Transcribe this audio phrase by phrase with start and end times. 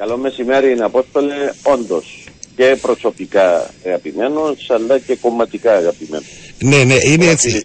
[0.00, 1.34] Καλό μεσημέρι, Απόστολε.
[1.62, 2.24] Όντως
[2.56, 6.26] και προσωπικά αγαπημένος, αλλά και κομματικά αγαπημένος.
[6.58, 7.64] Ναι, ναι, είναι, έτσι,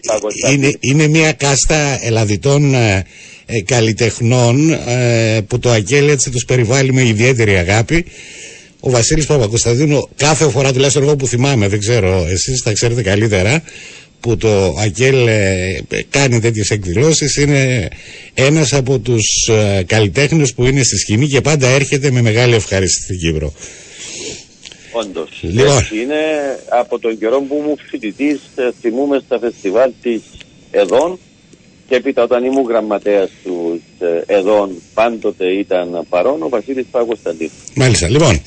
[0.52, 3.06] είναι, είναι μια κάστα ελαδιτών ε,
[3.46, 8.06] ε, καλλιτεχνών ε, που το Αγγέλ έτσι τους περιβάλλει με ιδιαίτερη αγάπη.
[8.80, 13.64] Ο Βασίλης Παπακοσταδίνου κάθε φορά τουλάχιστον εγώ που θυμάμαι, δεν ξέρω, εσείς τα ξέρετε καλύτερα,
[14.26, 17.88] που το Αγγέλ ε, κάνει τέτοιες εκδηλώσεις είναι
[18.34, 23.04] ένας από τους ε, καλλιτέχνες που είναι στη σκηνή και πάντα έρχεται με μεγάλη ευχαρίστηση
[23.04, 23.54] στην Κύπρο.
[24.92, 25.30] Όντως.
[25.42, 25.78] Λοιπόν.
[25.78, 26.16] Έτσι είναι
[26.70, 30.22] από τον καιρό που μου φοιτητής ε, θυμούμε στα φεστιβάλ της
[30.72, 31.20] Εδών
[31.88, 33.82] και έπειτα όταν ήμουν γραμματέας τους
[34.26, 37.52] Εδών πάντοτε ήταν παρόν ο Βασίλης Παγκοσταντίνου.
[37.74, 38.10] Μάλιστα.
[38.10, 38.42] Λοιπόν,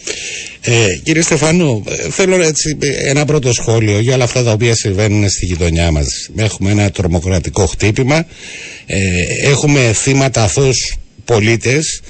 [0.70, 5.28] ε, κύριε Στεφανού, ε, θέλω έτσι ένα πρώτο σχόλιο για όλα αυτά τα οποία συμβαίνουν
[5.28, 6.28] στη γειτονιά μας.
[6.36, 8.26] Έχουμε ένα τρομοκρατικό χτύπημα,
[8.86, 8.98] ε,
[9.50, 12.00] έχουμε θύματα αθώους πολίτες,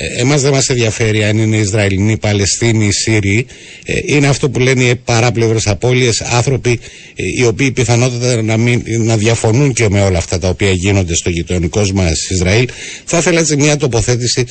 [0.00, 3.46] ε, εμάς δεν μας ενδιαφέρει αν είναι Ισραηλινοί, Παλαιστίνοι, Σύριοι.
[3.84, 6.80] Ε, είναι αυτό που λένε οι παράπλευρες απώλειες, άνθρωποι
[7.14, 11.14] ε, οι οποίοι πιθανότατα να, μην, να διαφωνούν και με όλα αυτά τα οποία γίνονται
[11.14, 12.68] στο γειτονικό μας Ισραήλ.
[13.04, 14.44] Θα ήθελα έτσι μια τοποθέτηση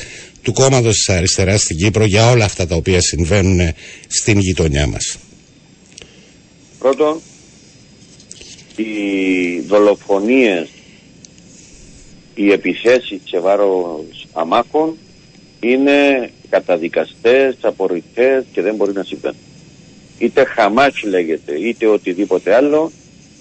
[0.47, 3.73] του κόμματος της αριστεράς στην Κύπρο για όλα αυτά τα οποία συμβαίνουν
[4.07, 5.17] στην γειτονιά μας.
[6.79, 7.21] Πρώτον,
[8.75, 10.67] οι δολοφονίες,
[12.35, 14.97] οι επιθέσεις σε βάρος αμάχων
[15.59, 19.39] είναι καταδικαστές, απορριφές και δεν μπορεί να συμβαίνουν.
[20.17, 22.91] Είτε χαμάς λέγεται, είτε οτιδήποτε άλλο,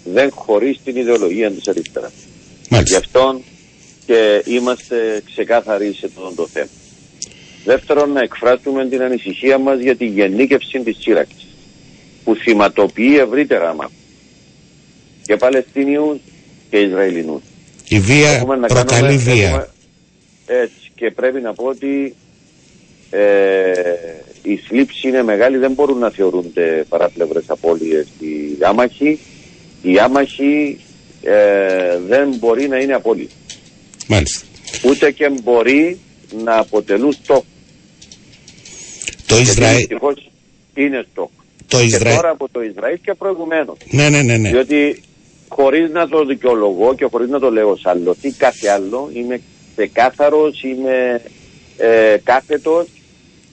[0.04, 2.12] δεν χωρεί την ιδεολογία της αριστεράς.
[2.84, 3.40] Γι' αυτό
[4.06, 6.68] και είμαστε ξεκάθαροι σε αυτό το θέμα.
[7.66, 11.46] Δεύτερον, να εκφράσουμε την ανησυχία μας για τη γενίκευση της σύραξης,
[12.24, 13.90] που θυματοποιεί ευρύτερα μα
[15.22, 16.18] και Παλαιστίνιους
[16.70, 17.42] και Ισραηλινούς.
[17.88, 19.68] Η βία προκαλεί βία.
[20.46, 22.14] Έτσι και πρέπει να πω ότι
[23.10, 23.72] ε,
[24.42, 29.18] η θλίψη είναι μεγάλη, δεν μπορούν να θεωρούνται παράπλευρες απώλειες οι άμαχοι.
[29.82, 30.78] Οι άμαχοι
[31.22, 33.30] ε, δεν μπορεί να είναι απώλειες.
[34.06, 34.46] Μάλιστα.
[34.84, 35.98] Ούτε και μπορεί
[36.44, 37.44] να αποτελούν στόχο.
[39.36, 39.86] Το Ισραήλ...
[40.74, 41.30] είναι στόχο.
[41.68, 43.76] Το και τώρα από το Ισραήλ και προηγουμένως.
[43.90, 44.50] Ναι, ναι, ναι, ναι.
[44.50, 45.02] Διότι
[45.48, 49.40] χωρίς να το δικαιολογώ και χωρίς να το λέω σαν άλλο, τι κάθε άλλο, είμαι
[49.76, 51.22] ξεκάθαρος, είμαι
[51.76, 52.86] ε, κάθετος,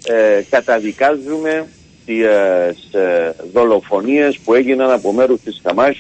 [0.04, 1.68] ε, καταδικάζουμε
[2.06, 5.98] τις ε, δολοφονίες που έγιναν από μέρους της Χαμάς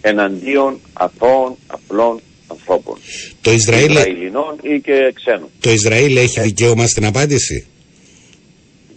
[0.00, 2.98] εναντίον αθώων απλών ανθρώπων.
[3.40, 3.90] Το Ισραήλ...
[3.90, 5.48] Ισραηλινών ή και ξένων.
[5.60, 7.66] Το Ισραήλ έχει δικαίωμα στην απάντηση;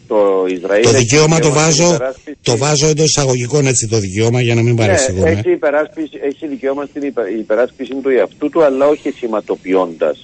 [0.07, 1.97] Το, Ισραήλ το δικαίωμα το βάζω,
[2.41, 5.31] το βάζω εντός εισαγωγικών έτσι το δικαίωμα για να μην παρεξηγούμε.
[5.31, 10.15] Ναι, έχει, έχει δικαίωμα στην υπεράσπιση του εαυτού του αλλά όχι σηματοποιώντα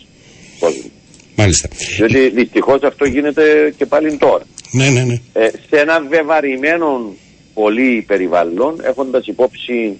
[1.35, 1.69] Μάλιστα.
[1.97, 4.43] Διότι δυστυχώς αυτό γίνεται και πάλι τώρα.
[4.71, 5.19] Ναι, ναι, ναι.
[5.33, 7.15] Ε, σε ένα βεβαρημένο
[7.53, 9.97] πολύ περιβάλλον, έχοντας υπόψη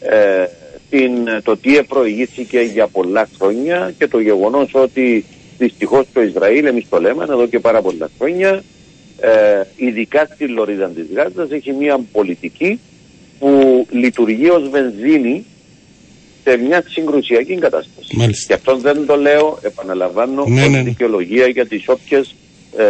[0.00, 0.46] ε,
[0.90, 1.12] την,
[1.42, 5.24] το τι προηγήθηκε για πολλά χρόνια και το γεγονός ότι
[5.58, 8.62] δυστυχώς το Ισραήλ, εμείς το λέμε εδώ και πάρα πολλά χρόνια,
[9.20, 12.80] ε, ειδικά στη Λωρίδα της Γάζας, έχει μια πολιτική
[13.38, 15.44] που λειτουργεί ως βενζίνη
[16.42, 18.16] σε μια συγκρουσιακή κατάσταση.
[18.16, 18.46] Μάλιστα.
[18.46, 20.82] Και αυτό δεν το λέω, επαναλαμβάνω, ναι, ως ναι, ναι.
[20.82, 22.34] δικαιολογία για τις όποιες
[22.76, 22.84] ε,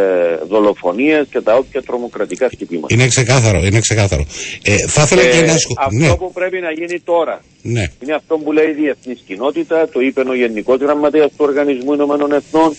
[0.49, 2.95] δολοφονίες και τα όποια τρομοκρατικά χτυπήματα.
[2.95, 4.25] Είναι ξεκάθαρο, είναι ξεκάθαρο.
[4.63, 6.17] Ε, θα ήθελα ε, και να Αυτό ναι.
[6.17, 7.85] που πρέπει να γίνει τώρα ναι.
[8.03, 12.33] είναι αυτό που λέει η διεθνής κοινότητα, το είπε ο Γενικός Γραμματέας του Οργανισμού Ηνωμένων
[12.33, 12.75] Εθνών,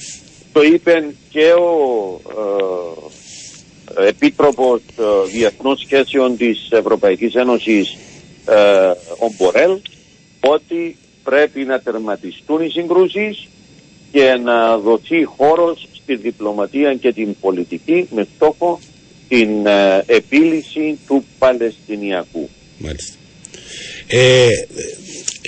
[0.52, 1.72] το είπε και ο
[2.30, 3.18] ε,
[4.08, 7.98] Επίτροπος ε, Διεθνών Σχέσεων της Ευρωπαϊκής Ένωσης
[8.46, 8.56] ε,
[9.20, 9.80] ο Μπορέλ
[10.40, 13.48] ότι πρέπει να τερματιστούν οι συγκρούσεις
[14.12, 18.80] και να δοθεί χώρος στη διπλωματία και την πολιτική με στόχο
[19.28, 22.50] την ε, επίλυση του Παλαιστινιακού.
[22.78, 23.14] Μάλιστα.
[24.08, 24.48] Ε,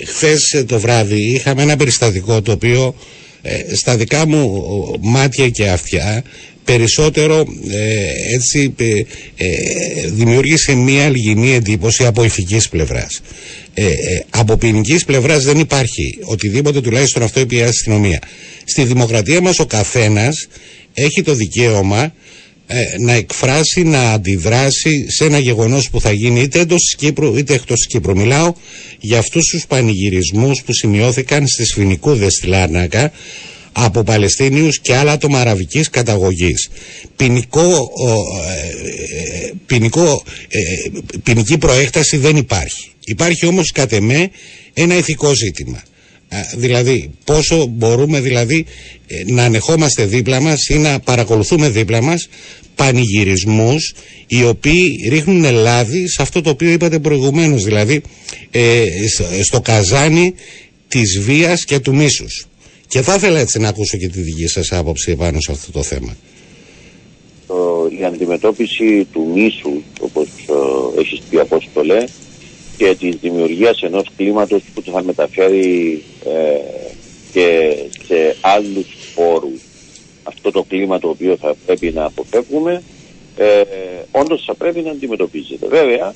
[0.06, 2.94] χθες το βράδυ είχαμε ένα περιστατικό το οποίο
[3.42, 4.62] ε, στα δικά μου
[5.00, 6.24] μάτια και αυτιά
[6.64, 7.38] περισσότερο
[7.70, 13.20] ε, έτσι ε, ε, δημιούργησε μια αλγινή εντύπωση από ηθικής πλευράς.
[13.74, 13.86] Ε,
[14.30, 18.18] από ποινικής πλευράς δεν υπάρχει οτιδήποτε τουλάχιστον αυτό είπε η αστυνομία.
[18.64, 20.48] Στη δημοκρατία μας ο καθένας
[20.94, 22.14] έχει το δικαίωμα
[22.98, 27.54] να εκφράσει, να αντιδράσει σε ένα γεγονός που θα γίνει είτε εντός της Κύπρου είτε
[27.54, 28.16] εκτός της Κύπρου.
[28.16, 28.52] Μιλάω
[29.00, 33.12] για αυτούς τους πανηγυρισμούς που σημειώθηκαν στις Φινικούδες στη Λάρνακα
[33.72, 36.68] από Παλαιστίνιους και άλλα άτομα αραβικής καταγωγής.
[37.16, 40.60] Ποινικό, ε, ποινικό, ε,
[41.22, 42.90] ποινική προέκταση δεν υπάρχει.
[43.04, 44.30] Υπάρχει όμως κατ' εμέ
[44.72, 45.82] ένα ηθικό ζήτημα.
[46.56, 48.66] δηλαδή πόσο μπορούμε δηλαδή
[49.06, 52.28] ε, να ανεχόμαστε δίπλα μας ή να παρακολουθούμε δίπλα μας
[52.74, 53.94] πανηγυρισμούς
[54.26, 58.02] οι οποίοι ρίχνουν λάδι σε αυτό το οποίο είπατε προηγουμένως δηλαδή
[58.50, 58.84] ε,
[59.42, 60.34] στο καζάνι
[60.88, 62.46] της βίας και του μίσους
[62.90, 65.82] και θα ήθελα έτσι να ακούσω και τη δική σας άποψη πάνω σε αυτό το
[65.82, 66.16] θέμα
[67.98, 70.28] η αντιμετώπιση του μίσου όπως
[70.96, 72.04] ε, έχεις πει Απόστολε
[72.76, 76.60] και της δημιουργίας ενός κλίματος που θα μεταφέρει ε,
[77.32, 77.74] και
[78.06, 79.60] σε άλλους φόρους
[80.22, 82.82] αυτό το κλίμα το οποίο θα πρέπει να αποφεύγουμε
[83.36, 83.62] ε,
[84.10, 85.66] όντως θα πρέπει να αντιμετωπίζεται.
[85.66, 86.14] Βέβαια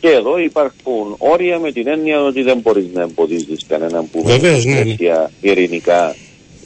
[0.00, 4.64] και εδώ υπάρχουν όρια με την έννοια ότι δεν μπορείς να εμποδίζεις κανέναν που Βεβαίως,
[4.64, 4.94] ναι, ναι.
[5.40, 6.16] ειρηνικά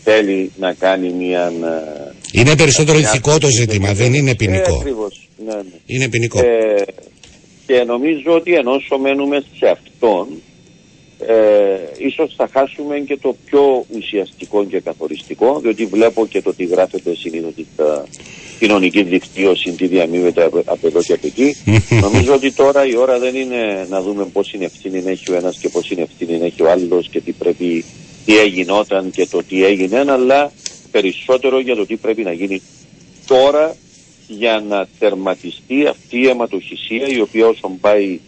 [0.04, 1.52] θέλει να κάνει μια...
[1.62, 4.72] Ε, είναι περισσότερο ηθικό το ζήτημα, δεν είναι ποινικό.
[4.72, 5.62] Ε, ακριβώς, ναι, ναι.
[5.86, 6.38] Είναι ποινικό.
[6.38, 6.84] Ε,
[7.66, 10.26] και νομίζω ότι ενώ μένουμε σε αυτόν
[11.26, 16.64] ε, ίσως θα χάσουμε και το πιο ουσιαστικό και καθοριστικό διότι βλέπω και το τι
[16.64, 18.06] γράφεται συνήθως στα
[18.62, 21.56] κοινωνική δικτύωση τι διαμείβεται από εδώ και από εκεί.
[22.06, 25.56] Νομίζω ότι τώρα η ώρα δεν είναι να δούμε πώς είναι ευθύνη έχει ο ένας
[25.56, 27.84] και πώς είναι ευθύνη έχει ο άλλος και τι πρέπει
[28.24, 30.52] τι έγινόταν και το τι έγινε αλλά
[30.90, 32.62] περισσότερο για το τι πρέπει να γίνει
[33.26, 33.76] τώρα
[34.28, 38.20] για να τερματιστεί αυτή η αιματοχυσία η οποία όσον πάει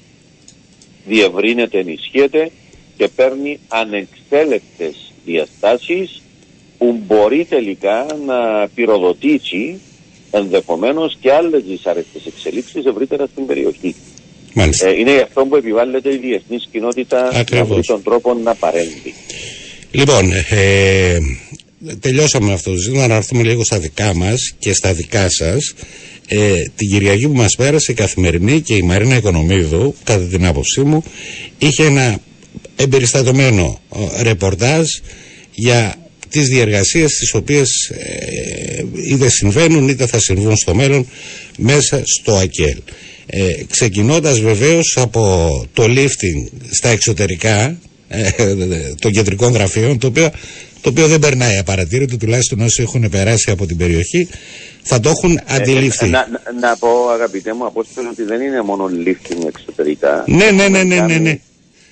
[1.07, 2.51] διευρύνεται, ενισχύεται
[2.97, 6.23] και παίρνει ανεξέλεκτες διαστάσεις
[6.79, 9.81] που μπορεί τελικά να πυροδοτήσει
[10.39, 13.95] ενδεχομένως και άλλες δυσάρεστες εξελίξεις ευρύτερα στην περιοχή.
[14.55, 19.15] Ε, είναι αυτό που επιβάλλεται η διεθνής κοινότητα με αυτόν τον τρόπο να παρέμβει.
[19.91, 21.19] Λοιπόν, ε,
[22.01, 25.75] τελειώσαμε αυτό το ζήτημα, να έρθουμε λίγο στα δικά μας και στα δικά σας.
[26.29, 30.81] Ε, την Κυριακή που μας πέρασε η Καθημερινή και η Μαρίνα Οικονομίδου, κατά την άποψή
[30.81, 31.05] μου,
[31.59, 32.19] είχε ένα
[32.77, 33.81] εμπεριστατωμένο
[34.19, 34.87] ε, ρεπορτάζ
[35.55, 36.04] για
[36.35, 41.07] τις διεργασίες τις οποίες ε, είτε συμβαίνουν είτε θα συμβούν στο μέλλον
[41.59, 42.77] μέσα στο ΑΚΕΛ.
[43.27, 47.79] Ε, ξεκινώντας βεβαίως από το lifting στα εξωτερικά
[48.09, 48.31] ε,
[49.01, 50.31] των κεντρικών γραφείων το οποίο
[50.81, 54.29] το οποίο δεν περνάει απαρατήρητο, τουλάχιστον όσοι έχουν περάσει από την περιοχή,
[54.83, 56.09] θα το έχουν ε, αντιληφθεί.
[56.09, 56.29] να,
[56.61, 60.25] να, πω αγαπητέ μου, Απόστολο, ότι δεν είναι μόνο lifting εξωτερικά.
[60.27, 61.39] Ναι, ναι, ναι, ναι, ναι, ναι.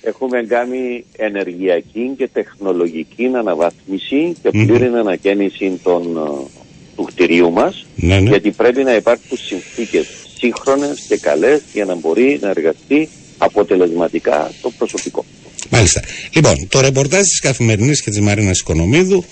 [0.02, 6.60] Έχουμε κάνει ενεργειακή και τεχνολογική αναβάθμιση και πλήρη ανακαίνιση των, ε,
[6.96, 8.28] του κτηρίου μας, ναι, ναι.
[8.28, 10.06] γιατί πρέπει να υπάρχουν συνθήκες
[10.38, 13.08] σύγχρονες και καλές για να μπορεί να εργαστεί
[13.38, 15.24] αποτελεσματικά το προσωπικό.
[15.70, 16.02] Μάλιστα.
[16.34, 19.24] Λοιπόν, το ρεπορτάζ της Καθημερινής και τη Μαρίνας Οικονομίδου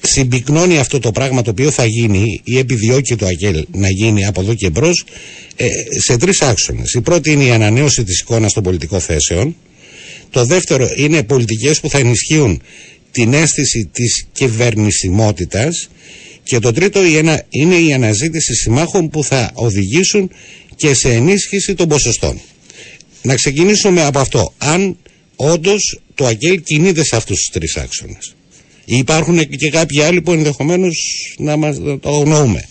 [0.00, 4.40] συμπυκνώνει αυτό το πράγμα το οποίο θα γίνει ή επιδιώκει το ΑΚΕΛ να γίνει από
[4.40, 5.04] εδώ και μπρος
[5.56, 5.66] ε,
[5.98, 6.92] σε τρεις άξονες.
[6.92, 9.56] Η πρώτη είναι η ανανέωση της εικόνας των πολιτικών θέσεων.
[10.30, 12.62] Το δεύτερο είναι πολιτικές που θα ενισχύουν
[13.10, 15.88] την αίσθηση της κυβερνησιμότητας
[16.42, 17.00] και το τρίτο
[17.50, 20.30] είναι η αναζήτηση συμμάχων που θα οδηγήσουν
[20.76, 22.40] και σε ενίσχυση των ποσοστών.
[23.22, 24.54] Να ξεκινήσουμε από αυτό.
[24.58, 24.96] Αν
[25.36, 28.34] όντως το ΑΚΕΛ κινείται σε αυτούς τους τρεις άξονες.
[28.84, 30.96] Υπάρχουν και κάποιοι άλλοι που ενδεχομένως
[31.38, 32.68] να, μας, το αγνοούμε.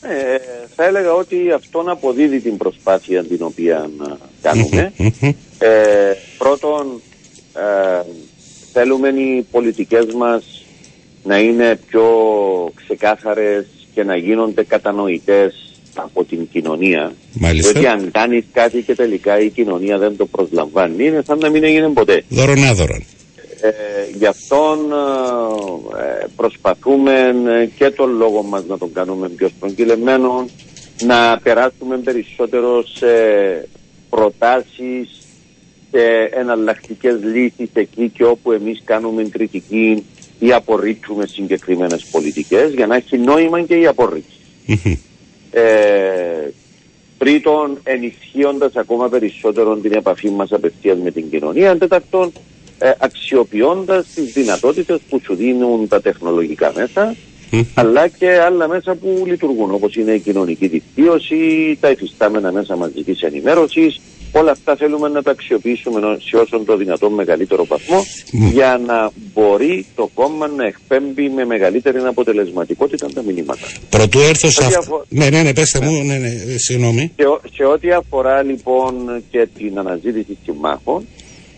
[0.00, 3.90] Ε, θα έλεγα ότι αυτό αποδίδει την προσπάθεια την οποία
[4.42, 4.92] κάνουμε.
[5.58, 5.68] ε,
[6.38, 7.00] πρώτον,
[7.54, 8.02] ε,
[8.72, 10.64] θέλουμε οι πολιτικές μας
[11.24, 12.06] να είναι πιο
[12.74, 15.54] ξεκάθαρες και να γίνονται κατανοητές
[15.94, 17.12] από την κοινωνία.
[17.32, 17.72] Μάλιστα.
[17.72, 21.64] Διότι αν κάνεις κάτι και τελικά η κοινωνία δεν το προσλαμβάνει, είναι σαν να μην
[21.64, 22.24] έγινε ποτέ.
[22.28, 23.04] Δωρονάδωρον.
[23.60, 23.70] Ε,
[24.18, 24.78] γι' αυτόν
[26.22, 27.12] ε, προσπαθούμε
[27.76, 30.46] και τον λόγο μας να τον κάνουμε πιο στρογγυλεμένο,
[31.04, 33.06] να περάσουμε περισσότερο σε
[34.10, 35.08] προτάσεις,
[35.90, 40.04] σε εναλλακτικές λύσεις εκεί και όπου εμείς κάνουμε κριτική
[40.38, 44.36] ή απορρίψουμε συγκεκριμένες πολιτικές για να έχει νόημα και η απορρίψη.
[45.50, 46.52] Ε,
[47.18, 51.78] τρίτον, ενισχύοντας ακόμα περισσότερο την επαφή μας απευθείας με την κοινωνία.
[51.78, 52.32] Τέταρτον,
[52.78, 57.16] ε, αξιοποιώντας τις δυνατότητες που σου δίνουν τα τεχνολογικά μέσα,
[57.74, 61.36] αλλά και άλλα μέσα που λειτουργούν, όπως είναι η κοινωνική δικτύωση,
[61.80, 64.00] τα εφιστάμενα μέσα μαζικής ενημέρωσης,
[64.32, 69.86] Όλα αυτά θέλουμε να τα αξιοποιήσουμε σε όσο το δυνατόν μεγαλύτερο βαθμό για να μπορεί
[69.94, 73.66] το κόμμα να εκπέμπει με μεγαλύτερη αποτελεσματικότητα τα μηνύματα.
[73.88, 75.04] Πρωτού έρθω σε αυτό.
[75.08, 77.12] Ναι, ναι, ναι, πέστε μου, ναι, ναι, συγγνώμη.
[77.16, 77.24] Σε,
[77.54, 81.06] σε ό,τι αφορά λοιπόν και την αναζήτηση συμμάχων,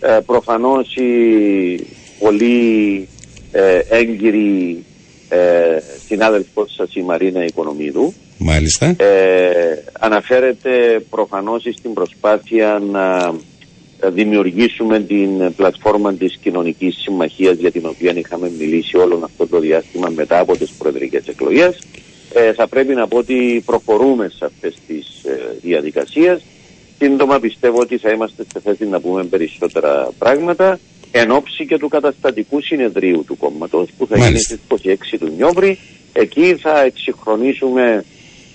[0.01, 1.87] ε, προφανώς η
[2.19, 3.09] πολύ
[3.53, 4.85] ε, έγκυρη
[5.31, 8.87] ε, συνάδελφός σας η Μαρίνα Οικονομίδου Μάλιστα.
[8.87, 13.35] Ε, αναφέρεται προφανώς στην προσπάθεια να
[14.09, 20.09] δημιουργήσουμε την πλατφόρμα της κοινωνικής συμμαχίας για την οποία είχαμε μιλήσει όλο αυτό το διάστημα
[20.09, 21.79] μετά από τις προεδρικές εκλογές.
[22.35, 26.43] Ε, θα πρέπει να πω ότι προχωρούμε σε αυτές τις ε, διαδικασίες.
[26.99, 30.79] Σύντομα πιστεύω ότι θα είμαστε σε θέση να πούμε περισσότερα πράγματα
[31.11, 34.77] εν ώψη και του καταστατικού συνεδρίου του κόμματος που θα γίνει στις 26
[35.19, 35.79] του Νιόβρη.
[36.13, 38.05] Εκεί θα εξυγχρονίσουμε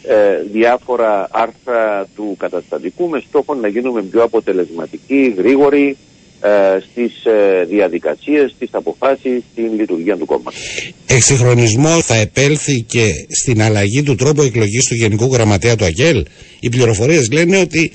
[0.03, 0.15] ε,
[0.51, 5.97] διάφορα άρθρα του καταστατικού με στόχο να γίνουμε πιο αποτελεσματικοί, γρήγοροι
[6.41, 10.93] ε, στις ε, διαδικασίες, στις αποφάσεις, στην λειτουργία του κόμματος.
[11.07, 16.25] Εξυγχρονισμό θα επέλθει και στην αλλαγή του τρόπου εκλογής του Γενικού Γραμματέα του ΑΚΕΛ.
[16.59, 17.91] Οι πληροφορίες λένε ότι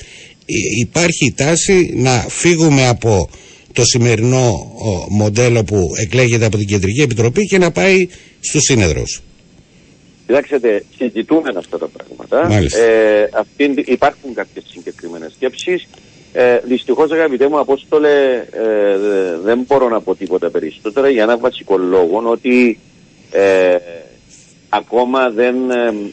[0.80, 3.30] υπάρχει η τάση να φύγουμε από
[3.72, 4.72] το σημερινό
[5.08, 8.08] μοντέλο που εκλέγεται από την Κεντρική Επιτροπή και να πάει
[8.40, 9.22] στους σύνεδρους.
[10.26, 12.54] Κοιτάξτε, συζητούμε αυτά τα πράγματα.
[12.78, 15.88] Ε, αυτή, υπάρχουν κάποιες συγκεκριμένες σκέψεις.
[16.32, 18.96] Ε, Δυστυχώς, αγαπητέ μου Απόστολε, ε,
[19.44, 22.78] δεν μπορώ να πω τίποτα περισσότερα για ένα βασικό λόγο ότι
[23.30, 23.76] ε,
[24.70, 25.54] ακόμα δεν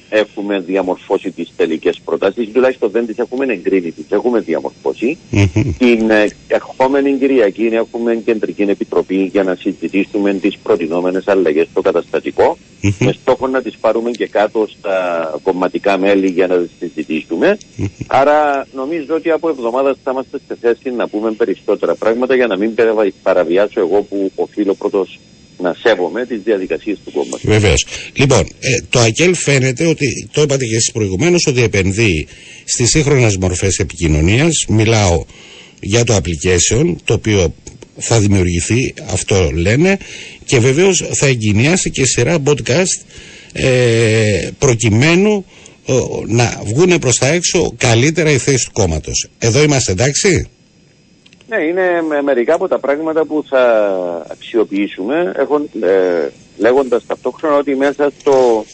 [0.10, 4.42] έχουμε διαμορφώσει τις τελικές προτάσεις, τουλάχιστον δεν τις έχουμε εγκρίνει, τις έχουμε
[5.78, 12.58] Την ε, ερχόμενη Κυριακή έχουμε κεντρική επιτροπή για να συζητήσουμε τις προτινόμενες αλλαγές στο καταστατικό,
[13.00, 17.58] με στόχο να τις πάρουμε και κάτω στα κομματικά μέλη για να τις συζητήσουμε.
[18.08, 22.58] Άρα νομίζω ότι από εβδομάδα θα είμαστε σε θέση να πούμε περισσότερα πράγματα για να
[22.58, 22.74] μην
[23.24, 25.20] παραβιάσω εγώ που οφείλω πρώτος
[25.58, 27.42] να σέβομαι τις διαδικασίες του κόμματος.
[27.44, 27.86] Βεβαίως.
[28.14, 32.28] Λοιπόν, ε, το ΑΚΕΛ φαίνεται ότι, το είπατε και εσείς προηγουμένως, ότι επενδύει
[32.66, 34.66] στις σύγχρονες μορφές επικοινωνίας.
[34.68, 35.26] Μιλάω
[35.80, 37.54] για το application, το οποίο
[37.98, 39.98] θα δημιουργηθεί, αυτό λένε,
[40.46, 43.06] και βεβαίως θα εγκαινιάσει και σειρά podcast
[43.54, 45.46] ε, προκειμένου
[45.86, 45.94] ε,
[46.28, 49.28] να βγουν προς τα έξω καλύτερα οι θέσεις του κόμματος.
[49.38, 50.48] Εδώ είμαστε εντάξει;
[51.48, 56.28] Ναι, είναι μερικά από τα πράγματα που θα αξιοποιήσουμε έχουν, ε,
[56.58, 58.66] λέγοντας ταυτόχρονα ότι μέσα στο,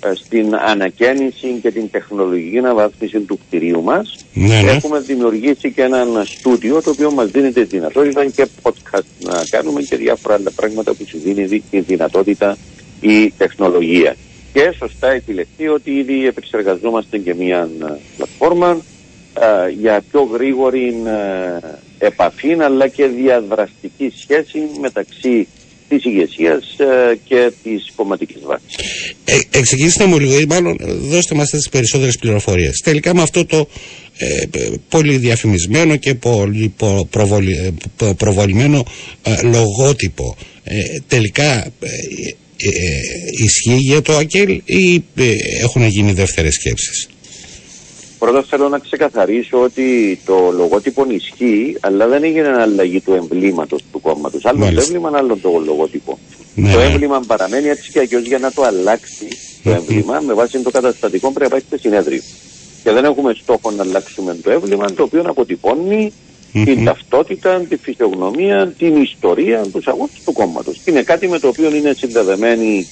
[0.00, 4.70] ε, στην ανακαίνιση και την τεχνολογική αναβάθμιση του κτηρίου μας ναι, ναι.
[4.70, 9.82] έχουμε δημιουργήσει και ένα στούντιο το οποίο μας δίνει τη δυνατότητα και podcast να κάνουμε
[9.82, 12.56] και διάφορα άλλα πράγματα που σου δίνει τη δυνατότητα
[13.00, 14.16] η τεχνολογία.
[14.52, 18.80] Και σωστά επιλεχθεί ότι ήδη επεξεργαζόμαστε και μια ε, πλατφόρμα
[19.40, 21.68] ε, για πιο γρήγορη ε,
[22.00, 25.46] επαφή αλλά και διαδραστική σχέση μεταξύ
[25.90, 28.74] της ηγεσίας ε, και της κομματικής βάσης.
[29.24, 32.80] Ε, εξηγήστε μου λίγο ή μάλλον δώστε μας τις περισσότερες πληροφορίες.
[32.84, 33.68] Τελικά με αυτό το
[34.16, 34.44] ε,
[34.88, 36.74] πολύ διαφημισμένο και πολύ
[37.10, 37.74] προβολη,
[38.16, 38.84] προβολημένο
[39.42, 40.36] λογότυπο
[41.06, 41.72] τελικά
[43.44, 45.04] ισχύει για το ΑΚΕΛ ή
[45.60, 47.08] έχουν γίνει δεύτερες σκέψεις;
[48.20, 54.00] Πρώτα θέλω να ξεκαθαρίσω ότι το λογότυπο ισχύει, αλλά δεν έγινε αλλαγή του εμβλήματος του
[54.00, 54.44] κόμματος.
[54.44, 56.18] Άλλο το έμβλημα, άλλο το λογότυπο.
[56.54, 56.84] Ναι, το ναι.
[56.84, 59.28] έμβλημα παραμένει έτσι και αλλιώς για να το αλλάξει
[59.62, 62.22] το έμβλημα με βάση το καταστατικό πρέπει να υπάρχει συνέδριο.
[62.82, 66.12] Και δεν έχουμε στόχο να αλλάξουμε το έμβλημα το οποίο αποτυπώνει
[66.52, 70.80] την ταυτότητα, τη φυσιογνωμία, την ιστορία, τους αγώνες του κόμματος.
[70.84, 72.86] Είναι κάτι με το οποίο είναι συνδεδεμένοι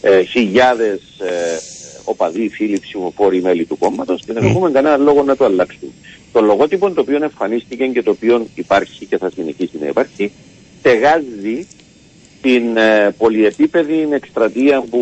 [0.00, 1.58] ε, χιλιάδες ε,
[2.04, 5.92] οπαδοί, φίλοι, ψηφοφόροι, μέλη του κόμματος και δεν έχουμε κανένα λόγο να το αλλάξουμε.
[6.32, 10.32] Το λογότυπο το οποίο εμφανίστηκε και το οποίο υπάρχει και θα συνεχίσει να υπάρχει,
[10.78, 11.66] στεγάζει
[12.42, 15.00] την ε, πολυεπίπεδη εκστρατεία που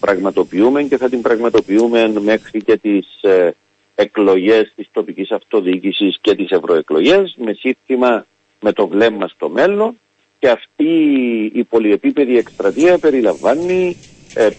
[0.00, 3.54] πραγματοποιούμε και θα την πραγματοποιούμε μέχρι και τις ε,
[3.94, 8.26] εκλογές της τοπικής αυτοδιοίκησης και τις ευρωεκλογές με σύστημα
[8.60, 9.98] με το βλέμμα στο μέλλον
[10.38, 10.92] και αυτή
[11.54, 14.11] η πολυεπίπεδη εκστρατεία περιλαμβάνει ε,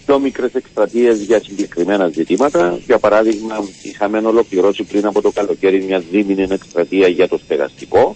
[0.05, 2.79] πιο μικρές εκστρατείες για συγκεκριμένα ζητήματα.
[2.85, 8.15] Για παράδειγμα, είχαμε ολοκληρώσει πριν από το καλοκαίρι μια δίμηνη εκστρατεία για το στεγαστικο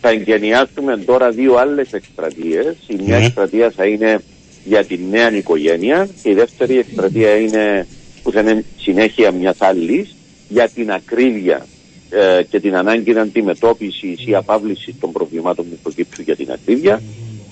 [0.00, 2.76] Θα εγγενιάσουμε τώρα δύο άλλες εκστρατείες.
[2.86, 4.20] Η μια mm εκστρατεία θα είναι
[4.64, 7.86] για τη νέα οικογένεια και η δεύτερη εκστρατεία είναι
[8.22, 10.14] που θα είναι συνέχεια μιας άλλης
[10.48, 11.66] για την ακρίβεια
[12.10, 17.02] ε, και την ανάγκη αντιμετώπιση ή απάβληση των προβλημάτων που προκύπτουν για την ακρίβεια.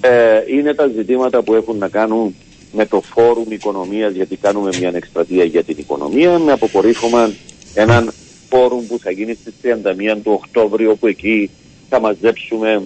[0.00, 2.34] Ε, είναι τα ζητήματα που έχουν να κάνουν
[2.76, 7.30] με το Φόρουμ Οικονομίας γιατί κάνουμε μια εκστρατεία για την οικονομία με αποκορύφωμα
[7.74, 8.12] έναν
[8.48, 11.50] φόρουμ που θα γίνει στις 31 του Οκτώβριου όπου εκεί
[11.88, 12.82] θα μαζέψουμε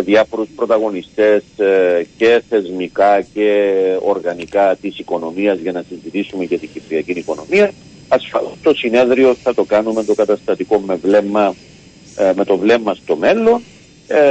[0.00, 3.72] διάφορους πρωταγωνιστές ε, και θεσμικά και
[4.02, 7.72] οργανικά της οικονομίας για να συζητήσουμε για την κυπριακή οικονομία.
[8.08, 11.54] Ασφαλώς το συνέδριο θα το κάνουμε το καταστατικό με, βλέμμα,
[12.16, 13.62] ε, με το βλέμμα στο μέλλον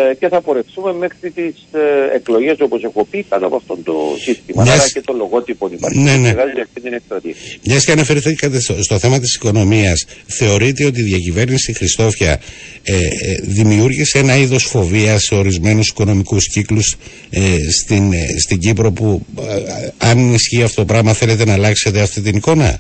[0.10, 3.94] ε, και θα πορευτούμε μέχρι τις ε, εκλογές, όπως έχω πει, πάνω από αυτό το
[4.22, 4.64] σύστημα.
[4.64, 6.00] Μιας- Άρα και το λογότυπο υπάρχει.
[6.00, 6.32] Ναι, ναι.
[6.32, 7.34] Βγάζει αυτή την εκστρατεία.
[7.66, 12.40] Μιας και αναφερθήκατε στο, στο θέμα της οικονομίας, θεωρείτε ότι η διακυβέρνηση Χριστόφια
[12.84, 13.00] ε, ε,
[13.42, 16.96] δημιούργησε ένα είδος φοβίας σε ορισμένους οικονομικούς κύκλους
[17.30, 17.40] ε,
[17.72, 22.22] στην, ε, στην Κύπρο που ε, αν ισχύει αυτό το πράγμα θέλετε να αλλάξετε αυτή
[22.22, 22.80] την εικόνα;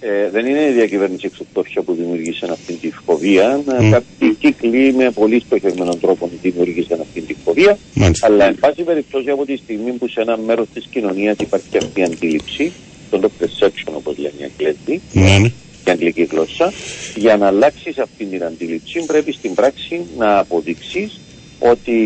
[0.00, 3.60] Ε, δεν είναι η διακυβέρνηση εξωτόφια που δημιουργήσε αυτή τη φοβία.
[3.80, 3.90] Μμ.
[3.90, 7.78] Κάποιοι κύκλοι με πολύ στοχευμένων τρόπων δημιουργήσαν αυτή τη φοβία.
[7.94, 8.26] Μάλιστα.
[8.26, 12.00] Αλλά, εν πάση περιπτώσει, από τη στιγμή που σε ένα μέρος της κοινωνίας υπάρχει αυτή
[12.00, 12.72] η αντίληψη,
[13.10, 15.46] το το perception όπως λένε οι Αγγλέζοι, Ναι, ναι.
[15.86, 16.72] η αγγλική γλώσσα,
[17.16, 21.20] για να αλλάξεις αυτή την αντίληψη πρέπει στην πράξη να αποδείξεις
[21.58, 21.96] ότι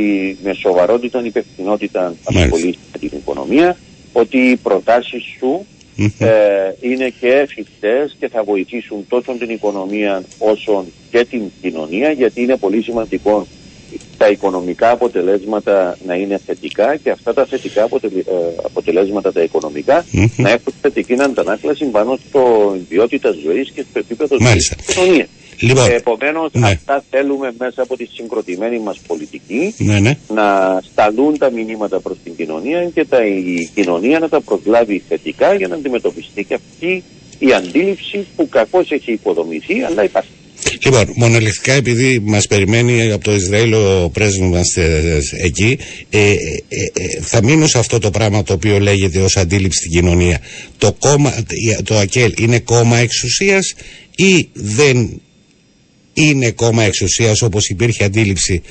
[0.42, 2.56] με σοβαρότητα, υπευθυνότητα Μάλιστα.
[2.56, 3.76] ασχολείσαι με την οικονομία,
[4.12, 5.60] ότι οι προτάσεις σου Μμμ.
[6.18, 6.28] Ε,
[6.80, 12.56] είναι και εφικτές και θα βοηθήσουν τόσο την οικονομία όσο και την κοινωνία γιατί είναι
[12.56, 13.46] πολύ σημαντικό
[14.18, 18.32] τα οικονομικά αποτελέσματα να είναι θετικά και αυτά τα θετικά αποτελε- ε,
[18.64, 20.26] αποτελέσματα τα οικονομικά Μμμ.
[20.36, 24.74] να έχουν θετική αντανάκλαση πάνω στο ποιότητα ζωής και στο επίπεδο ζωής Μάλιστα.
[24.76, 25.28] της κοινωνίας.
[25.62, 26.66] Λοιπόν, Ε, Επομένως ναι.
[26.66, 30.16] αυτά θέλουμε μέσα από τη συγκροτημένη μας πολιτική ναι, ναι.
[30.34, 35.54] να σταλούν τα μηνύματα προς την κοινωνία και τα, η κοινωνία να τα προσλάβει θετικά
[35.54, 37.02] για να αντιμετωπιστεί και αυτή
[37.38, 40.30] η αντίληψη που κακώς έχει υποδομηθεί αλλά υπάρχει.
[40.84, 45.78] Λοιπόν, μονολεκτικά επειδή μας περιμένει από το Ισραήλ ο πρέσβης μας ε, ε, εκεί,
[46.10, 46.34] ε, ε,
[46.68, 50.40] ε, θα μείνω σε αυτό το πράγμα το οποίο λέγεται ως αντίληψη στην κοινωνία.
[50.78, 51.44] Το, κόμμα,
[51.84, 53.74] το ΑΚΕΛ είναι κόμμα εξουσίας
[54.16, 55.20] ή δεν
[56.28, 58.62] είναι κόμμα εξουσίας όπως υπήρχε αντίληψη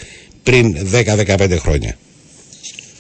[0.43, 1.97] πριν 10-15 χρόνια.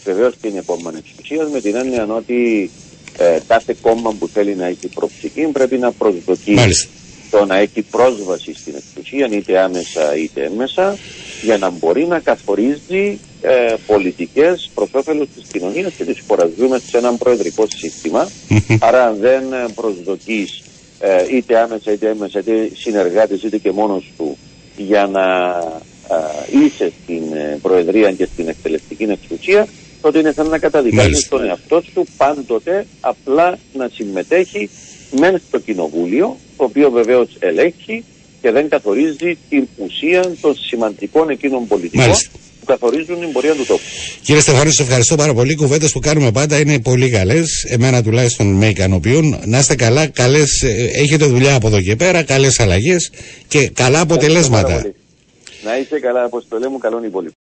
[0.03, 2.69] Βεβαίως και είναι κόμμα εξουσίας με την έννοια ότι
[3.17, 6.89] ε, κάθε κόμμα που θέλει να έχει προψηφή πρέπει να προσδοκεί Μάλιστα.
[7.29, 10.97] το να έχει πρόσβαση στην εξουσία είτε άμεσα είτε έμμεσα
[11.41, 16.49] για να μπορεί να καθορίζει ε, πολιτικές προς όφελος της κοινωνίας και της χώρας.
[16.57, 18.29] Ζούμε σε έναν προεδρικό σύστημα
[18.79, 20.61] άρα αν δεν ε, προσδοκείς
[21.01, 24.37] ε, είτε άμεσα είτε έμμεσα είτε συνεργάτες είτε και μόνος του
[24.77, 25.21] για να
[26.09, 29.67] ε, είσαι στην ε, προεδρία και στην εκτελεστική εξουσία
[30.01, 31.37] τότε είναι σαν να καταδικάζεις Μάλιστα.
[31.37, 34.69] τον εαυτό σου πάντοτε απλά να συμμετέχει
[35.19, 38.03] μεν στο κοινοβούλιο, το οποίο βεβαίως ελέγχει
[38.41, 42.29] και δεν καθορίζει την ουσία των σημαντικών εκείνων πολιτικών Μάλιστα.
[42.61, 43.81] Που καθορίζουν την πορεία του τόπου.
[44.21, 45.51] Κύριε Στεφάνη, σα ευχαριστώ πάρα πολύ.
[45.51, 47.63] Οι κουβέντες που κάνουμε πάντα είναι πολύ καλές.
[47.67, 49.39] Εμένα τουλάχιστον με ικανοποιούν.
[49.45, 50.07] Να είστε καλά.
[50.07, 52.23] Καλές, ε, έχετε δουλειά από εδώ και πέρα.
[52.23, 53.11] Καλές αλλαγές
[53.47, 54.93] και καλά αποτελέσματα.
[55.63, 57.35] Να είστε καλά, αποστολέ μου, καλόν υπόλοιπο.